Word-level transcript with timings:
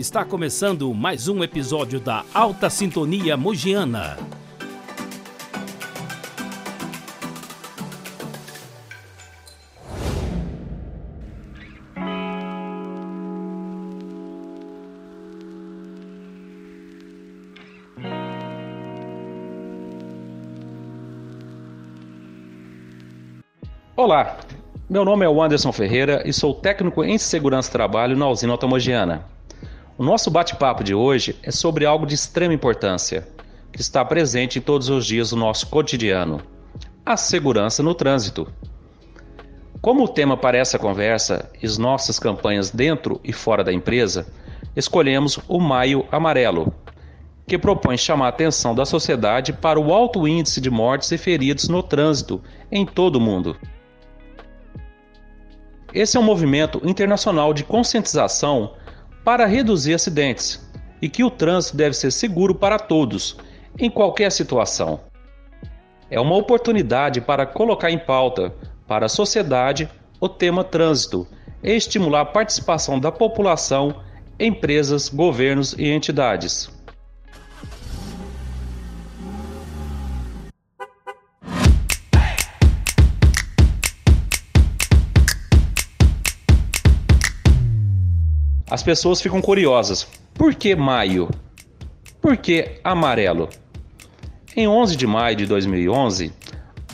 Está 0.00 0.24
começando 0.24 0.94
mais 0.94 1.28
um 1.28 1.44
episódio 1.44 2.00
da 2.00 2.24
Alta 2.32 2.70
Sintonia 2.70 3.36
Mogiana. 3.36 4.16
Olá, 23.94 24.38
meu 24.88 25.04
nome 25.04 25.26
é 25.26 25.28
Anderson 25.28 25.70
Ferreira 25.72 26.22
e 26.24 26.32
sou 26.32 26.54
técnico 26.54 27.04
em 27.04 27.18
segurança 27.18 27.68
e 27.68 27.72
trabalho 27.72 28.16
na 28.16 28.26
usina 28.30 28.52
automogiana. 28.52 29.38
O 30.00 30.02
nosso 30.02 30.30
bate-papo 30.30 30.82
de 30.82 30.94
hoje 30.94 31.36
é 31.42 31.50
sobre 31.50 31.84
algo 31.84 32.06
de 32.06 32.14
extrema 32.14 32.54
importância, 32.54 33.28
que 33.70 33.82
está 33.82 34.02
presente 34.02 34.58
em 34.58 34.62
todos 34.62 34.88
os 34.88 35.04
dias 35.04 35.28
do 35.28 35.36
nosso 35.36 35.66
cotidiano: 35.66 36.40
a 37.04 37.18
segurança 37.18 37.82
no 37.82 37.94
trânsito. 37.94 38.50
Como 39.82 40.04
o 40.04 40.08
tema 40.08 40.38
para 40.38 40.56
essa 40.56 40.78
conversa 40.78 41.50
e 41.62 41.66
as 41.66 41.76
nossas 41.76 42.18
campanhas 42.18 42.70
dentro 42.70 43.20
e 43.22 43.30
fora 43.30 43.62
da 43.62 43.74
empresa, 43.74 44.26
escolhemos 44.74 45.38
o 45.46 45.60
Maio 45.60 46.06
Amarelo, 46.10 46.72
que 47.46 47.58
propõe 47.58 47.98
chamar 47.98 48.24
a 48.24 48.30
atenção 48.30 48.74
da 48.74 48.86
sociedade 48.86 49.52
para 49.52 49.78
o 49.78 49.92
alto 49.92 50.26
índice 50.26 50.62
de 50.62 50.70
mortes 50.70 51.12
e 51.12 51.18
feridos 51.18 51.68
no 51.68 51.82
trânsito 51.82 52.42
em 52.72 52.86
todo 52.86 53.16
o 53.16 53.20
mundo. 53.20 53.54
Esse 55.92 56.16
é 56.16 56.20
um 56.20 56.22
movimento 56.22 56.80
internacional 56.84 57.52
de 57.52 57.64
conscientização 57.64 58.72
para 59.24 59.46
reduzir 59.46 59.94
acidentes 59.94 60.66
e 61.00 61.08
que 61.08 61.24
o 61.24 61.30
trânsito 61.30 61.76
deve 61.76 61.94
ser 61.94 62.10
seguro 62.10 62.54
para 62.54 62.78
todos, 62.78 63.36
em 63.78 63.90
qualquer 63.90 64.30
situação. 64.30 65.00
É 66.10 66.20
uma 66.20 66.36
oportunidade 66.36 67.20
para 67.20 67.46
colocar 67.46 67.90
em 67.90 67.98
pauta 67.98 68.52
para 68.86 69.06
a 69.06 69.08
sociedade 69.08 69.88
o 70.20 70.28
tema 70.28 70.64
trânsito 70.64 71.26
e 71.62 71.72
estimular 71.72 72.22
a 72.22 72.26
participação 72.26 72.98
da 72.98 73.12
população, 73.12 74.02
empresas, 74.38 75.08
governos 75.08 75.74
e 75.78 75.88
entidades. 75.88 76.68
As 88.70 88.82
pessoas 88.82 89.20
ficam 89.20 89.42
curiosas. 89.42 90.06
Por 90.32 90.54
que 90.54 90.76
maio? 90.76 91.28
Por 92.22 92.36
que 92.36 92.80
amarelo? 92.84 93.48
Em 94.56 94.68
11 94.68 94.94
de 94.94 95.06
maio 95.06 95.36
de 95.36 95.46
2011, 95.46 96.32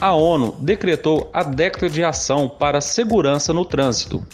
a 0.01 0.15
ONU 0.15 0.57
decretou 0.59 1.31
a 1.33 1.43
década 1.43 1.91
de 1.91 2.03
ação 2.03 2.49
para 2.49 2.79
a 2.79 2.83
segurança 2.83 3.53
no 3.53 3.65
trânsito. 3.65 4.27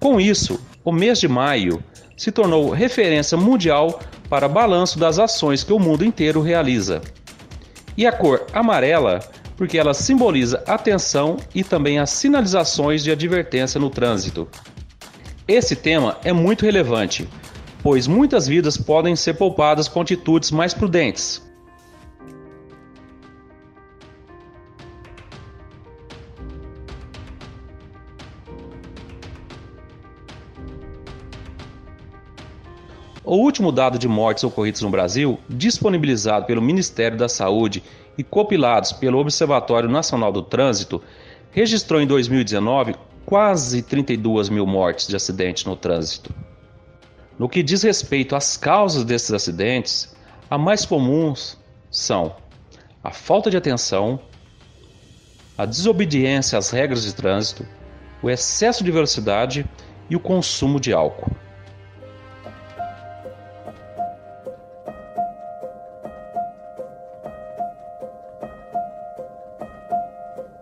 Com 0.00 0.20
isso, 0.20 0.60
o 0.84 0.90
mês 0.90 1.20
de 1.20 1.28
maio 1.28 1.82
se 2.16 2.32
tornou 2.32 2.70
referência 2.70 3.36
mundial 3.38 4.00
para 4.28 4.48
balanço 4.48 4.98
das 4.98 5.18
ações 5.18 5.62
que 5.62 5.72
o 5.72 5.78
mundo 5.78 6.04
inteiro 6.04 6.40
realiza. 6.40 7.00
E 7.96 8.06
a 8.06 8.12
cor 8.12 8.46
amarela, 8.52 9.20
porque 9.56 9.76
ela 9.76 9.92
simboliza 9.92 10.62
atenção 10.66 11.36
e 11.54 11.62
também 11.62 11.98
as 11.98 12.10
sinalizações 12.10 13.02
de 13.02 13.10
advertência 13.10 13.80
no 13.80 13.90
trânsito. 13.90 14.48
Esse 15.50 15.74
tema 15.74 16.16
é 16.22 16.32
muito 16.32 16.64
relevante, 16.64 17.28
pois 17.82 18.06
muitas 18.06 18.46
vidas 18.46 18.76
podem 18.76 19.16
ser 19.16 19.34
poupadas 19.34 19.88
com 19.88 20.00
atitudes 20.00 20.52
mais 20.52 20.72
prudentes. 20.72 21.44
O 33.24 33.34
último 33.34 33.72
dado 33.72 33.98
de 33.98 34.06
mortes 34.06 34.44
ocorridas 34.44 34.82
no 34.82 34.88
Brasil, 34.88 35.36
disponibilizado 35.48 36.46
pelo 36.46 36.62
Ministério 36.62 37.18
da 37.18 37.28
Saúde 37.28 37.82
e 38.16 38.22
compilados 38.22 38.92
pelo 38.92 39.18
Observatório 39.18 39.88
Nacional 39.88 40.30
do 40.30 40.42
Trânsito, 40.42 41.02
registrou 41.50 42.00
em 42.00 42.06
2019 42.06 42.94
quase 43.30 43.80
32 43.80 44.48
mil 44.48 44.66
mortes 44.66 45.06
de 45.06 45.14
acidentes 45.14 45.64
no 45.64 45.76
trânsito. 45.76 46.34
No 47.38 47.48
que 47.48 47.62
diz 47.62 47.84
respeito 47.84 48.34
às 48.34 48.56
causas 48.56 49.04
desses 49.04 49.30
acidentes, 49.30 50.12
as 50.50 50.60
mais 50.60 50.84
comuns 50.84 51.56
são 51.92 52.34
a 53.04 53.12
falta 53.12 53.48
de 53.48 53.56
atenção, 53.56 54.18
a 55.56 55.64
desobediência 55.64 56.58
às 56.58 56.70
regras 56.70 57.04
de 57.04 57.14
trânsito, 57.14 57.64
o 58.20 58.28
excesso 58.28 58.82
de 58.82 58.90
velocidade 58.90 59.64
e 60.10 60.16
o 60.16 60.20
consumo 60.20 60.80
de 60.80 60.92
álcool. 60.92 61.30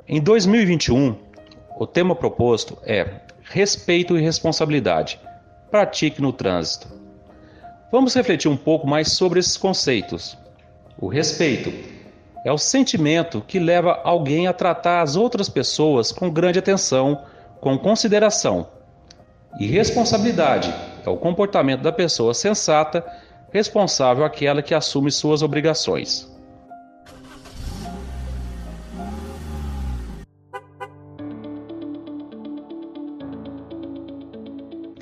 Em 0.06 0.21
2021, 0.21 1.28
o 1.78 1.87
tema 1.87 2.15
proposto 2.15 2.77
é 2.84 3.06
Respeito 3.44 4.19
e 4.19 4.21
Responsabilidade. 4.21 5.21
Pratique 5.71 6.21
no 6.21 6.33
trânsito. 6.33 6.89
Vamos 7.93 8.15
refletir 8.15 8.50
um 8.50 8.56
pouco 8.56 8.84
mais 8.87 9.12
sobre 9.12 9.39
esses 9.39 9.56
conceitos. 9.56 10.37
O 11.00 11.06
respeito 11.06 11.72
é 12.44 12.50
o 12.50 12.59
sentimento 12.59 13.41
que 13.47 13.61
leva 13.61 14.00
alguém 14.03 14.49
a 14.49 14.53
tratar 14.53 15.03
as 15.03 15.15
outras 15.15 15.49
pessoas 15.49 16.11
com 16.11 16.28
grande 16.28 16.59
atenção, 16.59 17.22
com 17.61 17.78
consideração. 17.78 18.67
E 19.61 19.67
responsabilidade 19.67 20.75
é 21.06 21.09
o 21.09 21.17
comportamento 21.17 21.83
da 21.83 21.93
pessoa 21.93 22.34
sensata, 22.34 23.06
responsável 23.53 24.25
aquela 24.25 24.62
que 24.62 24.75
assume 24.75 25.12
suas 25.12 25.43
obrigações. 25.43 26.28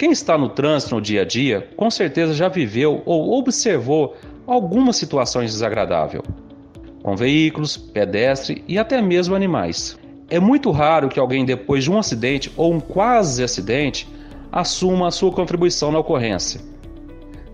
Quem 0.07 0.13
está 0.13 0.39
no 0.39 0.49
trânsito 0.49 0.95
no 0.95 1.01
dia 1.01 1.23
a 1.23 1.25
dia, 1.25 1.69
com 1.77 1.91
certeza 1.91 2.33
já 2.33 2.47
viveu 2.47 3.03
ou 3.05 3.37
observou 3.37 4.15
alguma 4.47 4.93
situação 4.93 5.43
desagradável, 5.43 6.23
com 7.03 7.17
veículos, 7.17 7.77
pedestre 7.77 8.63
e 8.69 8.79
até 8.79 9.03
mesmo 9.03 9.35
animais. 9.35 9.99
É 10.31 10.39
muito 10.39 10.71
raro 10.71 11.09
que 11.09 11.19
alguém, 11.19 11.45
depois 11.45 11.83
de 11.83 11.91
um 11.91 11.99
acidente 11.99 12.53
ou 12.57 12.73
um 12.73 12.79
quase 12.79 13.43
acidente, 13.43 14.09
assuma 14.53 15.09
a 15.09 15.11
sua 15.11 15.33
contribuição 15.33 15.91
na 15.91 15.99
ocorrência. 15.99 16.61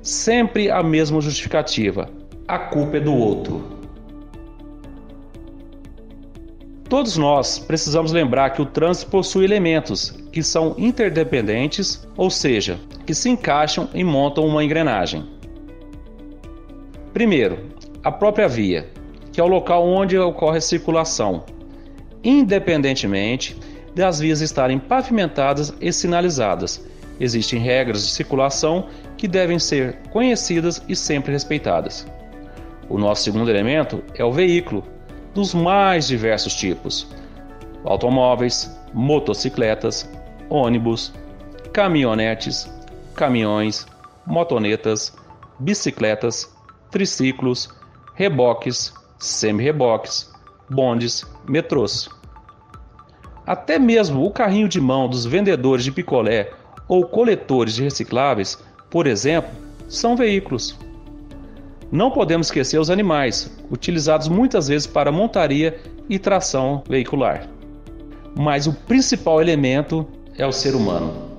Sempre 0.03 0.71
a 0.71 0.83
mesma 0.83 1.23
justificativa: 1.23 2.11
a 2.47 2.59
culpa 2.59 2.99
é 2.99 3.01
do 3.01 3.15
outro. 3.15 3.72
Todos 6.93 7.17
nós 7.17 7.59
precisamos 7.59 8.13
lembrar 8.13 8.51
que 8.51 8.61
o 8.61 8.67
trânsito 8.67 9.11
possui 9.11 9.47
elementos 9.47 10.11
que 10.31 10.43
são 10.43 10.75
interdependentes, 10.77 12.07
ou 12.19 12.29
seja, 12.29 12.79
que 13.07 13.15
se 13.15 13.31
encaixam 13.31 13.89
e 13.95 14.05
montam 14.05 14.45
uma 14.45 14.63
engrenagem. 14.63 15.25
Primeiro, 17.15 17.61
a 18.05 18.13
própria 18.13 18.47
via, 18.47 18.91
que 19.33 19.41
é 19.41 19.43
o 19.43 19.47
local 19.47 19.89
onde 19.89 20.19
ocorre 20.19 20.59
a 20.59 20.61
circulação, 20.61 21.44
independentemente 22.23 23.56
das 23.95 24.21
vias 24.21 24.43
estarem 24.43 24.79
pavimentadas 24.79 25.73
e 25.81 25.91
sinalizadas. 25.95 26.87
Existem 27.19 27.59
regras 27.59 28.05
de 28.05 28.12
circulação 28.12 28.87
que 29.17 29.27
devem 29.27 29.59
ser 29.59 29.97
conhecidas 30.11 30.83
e 30.87 30.95
sempre 30.95 31.33
respeitadas. 31.33 32.06
O 32.87 32.99
nosso 32.99 33.23
segundo 33.23 33.49
elemento 33.49 34.05
é 34.15 34.23
o 34.23 34.31
veículo, 34.31 34.85
dos 35.34 35.55
mais 35.55 36.06
diversos 36.06 36.55
tipos: 36.55 37.06
automóveis, 37.84 38.70
motocicletas, 38.93 40.08
ônibus, 40.49 41.12
caminhonetes, 41.73 42.70
caminhões, 43.14 43.87
motonetas, 44.26 45.17
bicicletas, 45.58 46.52
triciclos, 46.90 47.69
reboques, 48.14 48.93
semi-reboques, 49.19 50.31
bondes, 50.69 51.25
metrôs. 51.49 52.08
Até 53.46 53.78
mesmo 53.78 54.25
o 54.25 54.31
carrinho 54.31 54.69
de 54.69 54.81
mão 54.81 55.08
dos 55.08 55.25
vendedores 55.25 55.85
de 55.85 55.90
picolé 55.90 56.52
ou 56.87 57.06
coletores 57.06 57.75
de 57.75 57.82
recicláveis, 57.82 58.58
por 58.90 59.06
exemplo, 59.06 59.50
são 59.88 60.17
veículos. 60.17 60.78
Não 61.93 62.11
podemos 62.11 62.47
esquecer 62.47 62.81
os 62.81 62.89
animais, 62.89 63.55
utilizados 63.71 64.27
muitas 64.27 64.69
vezes 64.69 64.87
para 64.87 65.12
montaria 65.12 65.79
e 66.09 66.19
tração 66.19 66.83
veicular. 66.89 67.47
Mas 68.35 68.67
o 68.67 68.73
principal 68.73 69.43
elemento 69.43 70.09
é 70.39 70.47
o 70.47 70.53
ser 70.53 70.75
humano. 70.75 71.31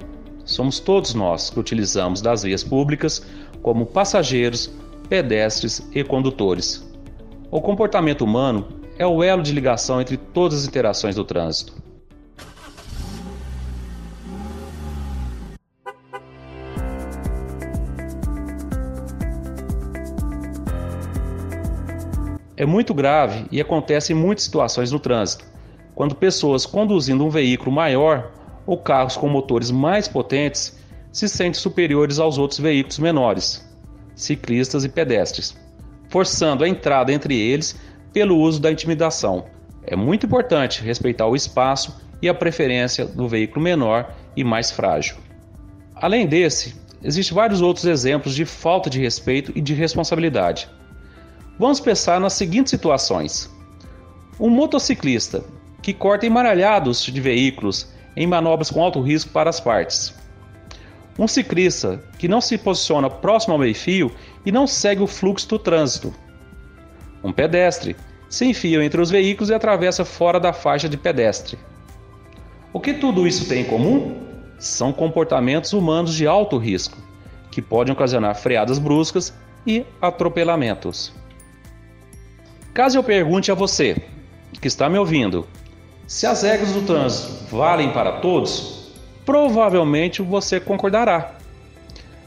somos 0.46 0.80
todos 0.80 1.16
nós 1.16 1.50
que 1.50 1.60
utilizamos 1.60 2.22
das 2.22 2.44
vias 2.44 2.64
públicas 2.64 3.26
como 3.64 3.88
passageiros, 3.88 4.70
pedestres 5.10 5.90
e 5.92 6.04
condutores. 6.04 6.88
O 7.50 7.60
comportamento 7.60 8.24
humano 8.24 8.68
é 9.00 9.08
o 9.08 9.24
elo 9.24 9.42
de 9.42 9.54
ligação 9.54 10.02
entre 10.02 10.18
todas 10.18 10.60
as 10.60 10.68
interações 10.68 11.16
do 11.16 11.24
trânsito. 11.24 11.83
É 22.56 22.66
muito 22.66 22.94
grave 22.94 23.46
e 23.52 23.60
acontece 23.60 24.14
em 24.14 24.16
muitas 24.16 24.46
situações 24.46 24.92
no 24.92 25.00
trânsito, 25.00 25.46
quando 25.96 26.16
pessoas 26.16 26.66
conduzindo 26.66 27.26
um 27.26 27.30
veículo 27.30 27.72
maior 27.72 28.32
ou 28.66 28.78
carros 28.78 29.18
com 29.18 29.28
motores 29.28 29.72
mais 29.72 30.08
potentes 30.08 30.78
se 31.12 31.28
sentem 31.28 31.60
superiores 31.60 32.20
aos 32.20 32.38
outros 32.38 32.60
veículos 32.60 33.00
menores, 33.00 33.68
ciclistas 34.16 34.84
e 34.84 34.90
pedestres, 34.90 35.56
forçando 36.10 36.64
a 36.64 36.70
entrada 36.70 37.12
entre 37.12 37.40
eles 37.40 37.76
pelo 38.12 38.38
uso 38.38 38.62
da 38.62 38.72
intimidação. 38.72 39.46
É 39.84 39.96
muito 39.96 40.26
importante 40.26 40.84
respeitar 40.84 41.28
o 41.28 41.36
espaço 41.36 42.00
e 42.22 42.30
a 42.30 42.34
preferência 42.34 43.06
do 43.06 43.28
veículo 43.28 43.62
menor 43.62 44.14
e 44.36 44.44
mais 44.44 44.72
frágil. 44.72 45.18
Além 45.96 46.26
desse, 46.26 46.76
existem 47.04 47.36
vários 47.36 47.62
outros 47.62 47.86
exemplos 47.86 48.34
de 48.34 48.46
falta 48.46 48.90
de 48.90 49.00
respeito 49.00 49.52
e 49.56 49.62
de 49.62 49.74
responsabilidade. 49.74 50.70
Vamos 51.58 51.80
pensar 51.80 52.20
nas 52.20 52.34
seguintes 52.34 52.72
situações: 52.72 53.50
um 54.40 54.50
motociclista 54.50 55.44
que 55.82 55.94
corta 55.94 56.26
embaralhados 56.26 57.04
de 57.04 57.22
veículos 57.22 57.88
em 58.16 58.26
manobras 58.26 58.72
com 58.72 58.82
alto 58.84 59.02
risco 59.02 59.32
para 59.32 59.50
as 59.50 59.60
partes. 59.60 60.14
Um 61.18 61.28
ciclista 61.28 62.04
que 62.18 62.28
não 62.28 62.42
se 62.42 62.58
posiciona 62.58 63.10
próximo 63.10 63.54
ao 63.54 63.60
meio-fio 63.60 64.12
e 64.46 64.52
não 64.52 64.66
segue 64.66 65.04
o 65.04 65.08
fluxo 65.08 65.48
do 65.48 65.60
trânsito. 65.60 66.14
Um 67.24 67.32
pedestre 67.32 67.96
se 68.28 68.46
enfia 68.46 68.84
entre 68.84 69.00
os 69.00 69.12
veículos 69.12 69.50
e 69.50 69.54
atravessa 69.54 70.04
fora 70.04 70.40
da 70.40 70.52
faixa 70.52 70.90
de 70.90 70.98
pedestre. 70.98 71.58
O 72.72 72.80
que 72.80 72.94
tudo 72.94 73.28
isso 73.28 73.48
tem 73.48 73.62
em 73.62 73.66
comum? 73.66 74.24
São 74.58 74.92
comportamentos 74.92 75.74
humanos 75.74 76.16
de 76.16 76.26
alto 76.26 76.58
risco, 76.58 76.98
que 77.52 77.62
podem 77.62 77.94
ocasionar 77.94 78.36
freadas 78.36 78.80
bruscas 78.80 79.32
e 79.68 79.86
atropelamentos. 80.02 81.14
Caso 82.74 82.98
eu 82.98 83.04
pergunte 83.04 83.52
a 83.52 83.56
você, 83.56 83.96
que 84.60 84.68
está 84.68 84.90
me 84.90 84.98
ouvindo, 84.98 85.48
se 86.08 86.26
as 86.26 86.42
regras 86.42 86.72
do 86.72 86.82
trânsito 86.82 87.46
valem 87.56 87.92
para 87.92 88.14
todos, 88.14 88.92
provavelmente 89.24 90.24
você 90.24 90.60
concordará. 90.60 91.36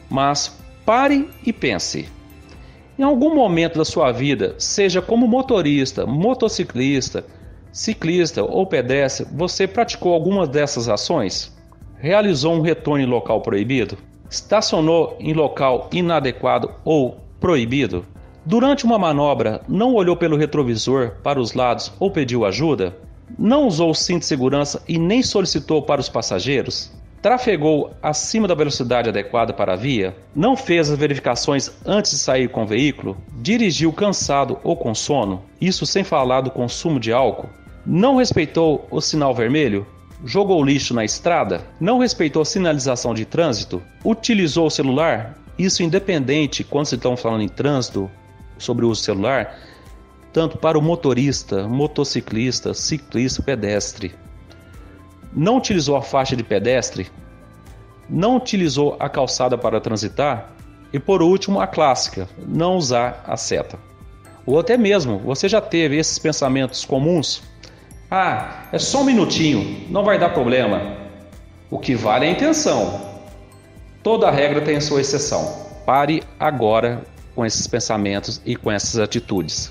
Mas 0.08 0.56
pare 0.84 1.28
e 1.44 1.52
pense. 1.52 2.08
Em 2.96 3.02
algum 3.02 3.34
momento 3.34 3.76
da 3.76 3.84
sua 3.84 4.12
vida, 4.12 4.54
seja 4.56 5.02
como 5.02 5.26
motorista, 5.26 6.06
motociclista, 6.06 7.26
ciclista 7.72 8.44
ou 8.44 8.64
pedestre, 8.66 9.26
você 9.32 9.66
praticou 9.66 10.14
alguma 10.14 10.46
dessas 10.46 10.88
ações? 10.88 11.52
Realizou 11.98 12.54
um 12.54 12.60
retorno 12.60 13.02
em 13.02 13.06
local 13.06 13.40
proibido? 13.40 13.98
Estacionou 14.30 15.16
em 15.18 15.32
local 15.32 15.90
inadequado 15.92 16.72
ou 16.84 17.16
proibido? 17.40 18.06
Durante 18.48 18.84
uma 18.84 18.96
manobra, 18.96 19.60
não 19.68 19.92
olhou 19.92 20.16
pelo 20.16 20.36
retrovisor 20.36 21.16
para 21.20 21.40
os 21.40 21.52
lados 21.52 21.92
ou 21.98 22.12
pediu 22.12 22.44
ajuda? 22.44 22.96
Não 23.36 23.66
usou 23.66 23.90
o 23.90 23.94
cinto 23.94 24.20
de 24.20 24.26
segurança 24.26 24.80
e 24.86 25.00
nem 25.00 25.20
solicitou 25.20 25.82
para 25.82 26.00
os 26.00 26.08
passageiros? 26.08 26.92
trafegou 27.20 27.90
acima 28.00 28.46
da 28.46 28.54
velocidade 28.54 29.08
adequada 29.08 29.52
para 29.52 29.72
a 29.72 29.76
via, 29.76 30.16
não 30.32 30.56
fez 30.56 30.88
as 30.88 30.96
verificações 30.96 31.72
antes 31.84 32.12
de 32.12 32.18
sair 32.18 32.48
com 32.48 32.62
o 32.62 32.66
veículo, 32.66 33.16
dirigiu 33.40 33.92
cansado 33.92 34.60
ou 34.62 34.76
com 34.76 34.94
sono, 34.94 35.42
isso 35.60 35.84
sem 35.84 36.04
falar 36.04 36.42
do 36.42 36.52
consumo 36.52 37.00
de 37.00 37.12
álcool, 37.12 37.48
não 37.84 38.14
respeitou 38.14 38.86
o 38.92 39.00
sinal 39.00 39.34
vermelho, 39.34 39.84
jogou 40.24 40.64
lixo 40.64 40.94
na 40.94 41.04
estrada, 41.04 41.64
não 41.80 41.98
respeitou 41.98 42.44
sinalização 42.44 43.12
de 43.12 43.24
trânsito, 43.24 43.82
utilizou 44.04 44.68
o 44.68 44.70
celular, 44.70 45.36
isso 45.58 45.82
independente 45.82 46.62
quando 46.62 46.86
se 46.86 46.94
estão 46.94 47.16
falando 47.16 47.42
em 47.42 47.48
trânsito 47.48 48.08
sobre 48.58 48.84
o 48.84 48.90
uso 48.90 49.02
celular, 49.02 49.58
tanto 50.32 50.58
para 50.58 50.78
o 50.78 50.82
motorista, 50.82 51.66
motociclista, 51.66 52.74
ciclista, 52.74 53.42
pedestre 53.42 54.14
não 55.36 55.58
utilizou 55.58 55.96
a 55.96 56.02
faixa 56.02 56.34
de 56.34 56.42
pedestre, 56.42 57.08
não 58.08 58.36
utilizou 58.36 58.96
a 58.98 59.06
calçada 59.06 59.58
para 59.58 59.78
transitar 59.78 60.50
e, 60.92 60.98
por 60.98 61.20
último, 61.20 61.60
a 61.60 61.66
clássica, 61.66 62.26
não 62.38 62.76
usar 62.76 63.22
a 63.26 63.36
seta. 63.36 63.78
Ou 64.46 64.58
até 64.58 64.78
mesmo, 64.78 65.18
você 65.18 65.46
já 65.46 65.60
teve 65.60 65.98
esses 65.98 66.18
pensamentos 66.18 66.86
comuns? 66.86 67.42
Ah, 68.10 68.64
é 68.72 68.78
só 68.78 69.02
um 69.02 69.04
minutinho, 69.04 69.84
não 69.90 70.04
vai 70.04 70.18
dar 70.18 70.30
problema. 70.30 70.96
O 71.70 71.78
que 71.78 71.94
vale 71.94 72.24
é 72.24 72.28
a 72.28 72.32
intenção. 72.32 73.00
Toda 74.02 74.30
regra 74.30 74.62
tem 74.62 74.80
sua 74.80 75.00
exceção. 75.00 75.66
Pare 75.84 76.22
agora 76.38 77.04
com 77.36 77.44
esses 77.44 77.66
pensamentos 77.66 78.40
e 78.46 78.56
com 78.56 78.72
essas 78.72 78.98
atitudes. 78.98 79.70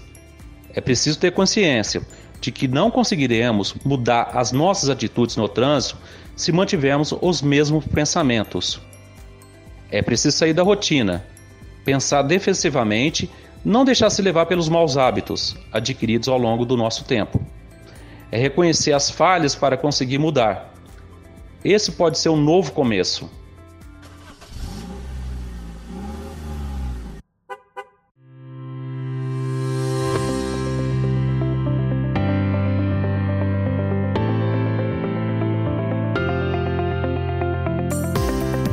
É 0.74 0.80
preciso 0.80 1.20
ter 1.20 1.32
consciência 1.32 2.02
de 2.40 2.52
que 2.52 2.68
não 2.68 2.92
conseguiremos 2.92 3.74
mudar 3.84 4.30
as 4.34 4.52
nossas 4.52 4.90
atitudes 4.90 5.36
no 5.36 5.50
trânsito 5.50 5.98
se 6.36 6.52
mantivermos 6.52 7.14
os 7.20 7.42
mesmos 7.42 7.84
pensamentos. 7.86 8.80
É 9.90 10.02
preciso 10.02 10.38
sair 10.38 10.54
da 10.54 10.62
rotina, 10.62 11.26
pensar 11.84 12.22
defensivamente, 12.22 13.32
não 13.64 13.84
deixar 13.84 14.10
se 14.12 14.22
levar 14.22 14.46
pelos 14.46 14.70
maus 14.70 14.96
hábitos 14.96 15.56
adquiridos 15.72 16.28
ao 16.28 16.38
longo 16.38 16.66
do 16.66 16.78
nosso 16.78 17.04
tempo. 17.04 17.42
É 18.32 18.38
reconhecer 18.38 18.94
as 18.94 19.10
falhas 19.10 19.56
para 19.56 19.78
conseguir 19.78 20.20
mudar. 20.20 20.74
Esse 21.64 21.92
pode 21.94 22.20
ser 22.20 22.30
um 22.30 22.38
novo 22.38 22.74
começo. 22.74 23.30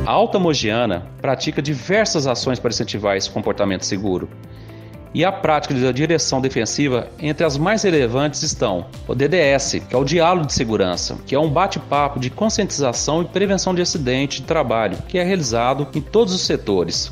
A 0.05 0.11
Alta 0.11 0.37
Mogiana 0.37 1.07
pratica 1.21 1.61
diversas 1.61 2.27
ações 2.27 2.59
para 2.59 2.71
incentivar 2.71 3.15
esse 3.15 3.29
comportamento 3.29 3.85
seguro. 3.85 4.27
E 5.13 5.23
a 5.23 5.31
prática 5.31 5.73
da 5.73 5.93
direção 5.93 6.41
defensiva, 6.41 7.07
entre 7.17 7.45
as 7.45 7.57
mais 7.57 7.83
relevantes 7.83 8.43
estão 8.43 8.87
o 9.07 9.15
DDS, 9.15 9.81
que 9.87 9.95
é 9.95 9.97
o 9.97 10.03
Diálogo 10.03 10.47
de 10.47 10.53
Segurança, 10.53 11.17
que 11.25 11.33
é 11.33 11.39
um 11.39 11.49
bate-papo 11.49 12.19
de 12.19 12.29
conscientização 12.29 13.21
e 13.21 13.25
prevenção 13.25 13.73
de 13.73 13.81
acidente 13.81 14.41
de 14.41 14.47
trabalho, 14.47 14.97
que 15.07 15.17
é 15.17 15.23
realizado 15.23 15.87
em 15.95 16.01
todos 16.01 16.33
os 16.33 16.41
setores. 16.41 17.09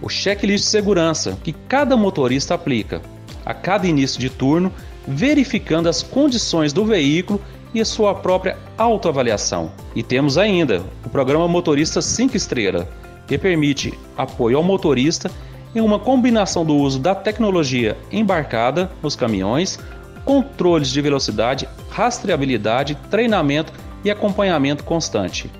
O 0.00 0.08
checklist 0.08 0.64
de 0.64 0.70
segurança, 0.70 1.36
que 1.42 1.52
cada 1.52 1.96
motorista 1.96 2.54
aplica 2.54 3.02
a 3.44 3.52
cada 3.52 3.88
início 3.88 4.20
de 4.20 4.30
turno, 4.30 4.72
verificando 5.08 5.88
as 5.88 6.04
condições 6.04 6.72
do 6.72 6.84
veículo 6.84 7.40
e 7.80 7.84
sua 7.84 8.14
própria 8.14 8.56
autoavaliação. 8.76 9.70
E 9.94 10.02
temos 10.02 10.36
ainda 10.38 10.82
o 11.04 11.08
programa 11.08 11.46
Motorista 11.46 12.02
5 12.02 12.36
Estrela, 12.36 12.88
que 13.26 13.38
permite 13.38 13.98
apoio 14.16 14.56
ao 14.56 14.62
motorista 14.62 15.30
em 15.74 15.80
uma 15.80 15.98
combinação 15.98 16.64
do 16.64 16.74
uso 16.74 16.98
da 16.98 17.14
tecnologia 17.14 17.96
embarcada 18.10 18.90
nos 19.02 19.14
caminhões, 19.14 19.78
controles 20.24 20.88
de 20.88 21.00
velocidade, 21.00 21.68
rastreabilidade, 21.90 22.96
treinamento 23.10 23.72
e 24.04 24.10
acompanhamento 24.10 24.84
constante. 24.84 25.50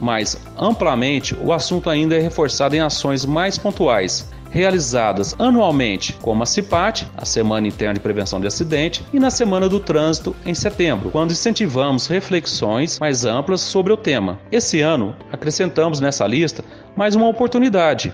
Mais 0.00 0.40
amplamente, 0.56 1.36
o 1.42 1.52
assunto 1.52 1.90
ainda 1.90 2.16
é 2.16 2.20
reforçado 2.20 2.74
em 2.74 2.80
ações 2.80 3.26
mais 3.26 3.58
pontuais, 3.58 4.30
realizadas 4.50 5.34
anualmente, 5.38 6.12
como 6.20 6.42
a 6.42 6.46
CIPAT, 6.46 7.06
a 7.16 7.24
Semana 7.24 7.68
Interna 7.68 7.94
de 7.94 8.00
Prevenção 8.00 8.40
de 8.40 8.46
Acidente, 8.46 9.04
e 9.12 9.18
na 9.18 9.30
Semana 9.30 9.68
do 9.68 9.80
Trânsito, 9.80 10.34
em 10.44 10.54
setembro, 10.54 11.10
quando 11.10 11.30
incentivamos 11.30 12.08
reflexões 12.08 12.98
mais 12.98 13.24
amplas 13.24 13.60
sobre 13.60 13.92
o 13.92 13.96
tema. 13.96 14.38
Esse 14.50 14.80
ano, 14.80 15.14
acrescentamos 15.32 16.00
nessa 16.00 16.26
lista 16.26 16.64
mais 16.96 17.14
uma 17.14 17.28
oportunidade: 17.28 18.12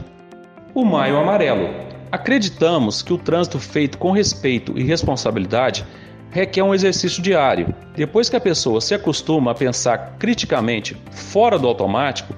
o 0.75 0.85
Maio 0.85 1.19
Amarelo. 1.19 1.87
Acreditamos 2.13 3.03
que 3.03 3.13
o 3.13 3.19
trânsito 3.19 3.59
feito 3.59 3.99
com 3.99 4.13
respeito 4.13 4.79
e 4.79 4.85
responsabilidade 4.85 5.85
requer 6.31 6.63
um 6.63 6.75
exercício 6.75 7.23
diário. 7.23 7.75
Depois 7.95 8.29
que 8.29 8.37
a 8.37 8.41
pessoa 8.41 8.81
se 8.81 8.95
acostuma 8.95 9.53
a 9.53 9.55
pensar 9.55 10.17
criticamente 10.19 10.97
fora 11.11 11.59
do 11.59 11.67
automático, 11.67 12.35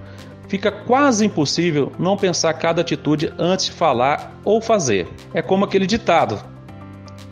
Fica 0.49 0.73
quase 0.73 1.27
impossível 1.27 1.93
não 1.99 2.17
pensar 2.17 2.55
cada 2.55 2.81
atitude 2.81 3.33
antes 3.39 3.67
de 3.67 3.73
falar 3.73 4.35
ou 4.43 4.63
fazer. 4.63 5.07
É 5.35 5.43
como 5.43 5.67
aquele 5.67 5.87
ditado: 5.87 6.43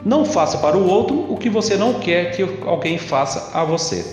não 0.04 0.24
faça 0.24 0.58
para 0.58 0.76
o 0.76 0.86
outro 0.86 1.32
o 1.32 1.36
que 1.38 1.48
você 1.48 1.76
não 1.76 1.94
quer 1.94 2.36
que 2.36 2.42
alguém 2.66 2.98
faça 2.98 3.58
a 3.58 3.64
você. 3.64 4.04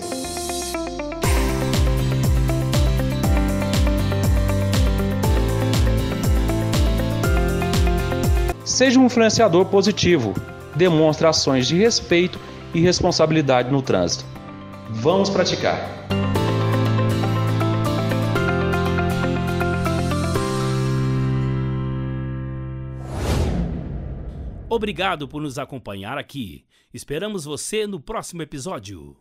Seja 8.64 9.00
um 9.00 9.06
influenciador 9.06 9.66
positivo, 9.66 10.34
demonstre 10.76 11.28
ações 11.28 11.68
de 11.68 11.78
respeito 11.78 12.40
e 12.74 12.80
responsabilidade 12.80 13.70
no 13.70 13.82
trânsito. 13.82 14.26
Vamos 14.90 15.30
praticar! 15.30 16.04
Obrigado 24.74 25.28
por 25.28 25.40
nos 25.40 25.60
acompanhar 25.60 26.18
aqui. 26.18 26.66
Esperamos 26.92 27.46
você 27.46 27.86
no 27.86 28.00
próximo 28.00 28.42
episódio. 28.42 29.16